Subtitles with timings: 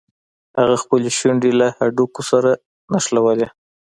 [0.59, 2.51] هغه خپلې شونډې له هډوکي سره
[2.91, 3.47] نښلوي.